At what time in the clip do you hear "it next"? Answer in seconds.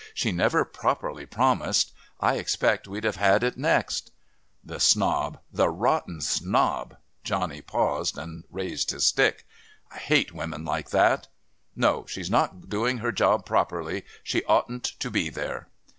3.43-4.09